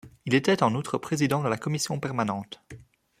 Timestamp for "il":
0.25-0.33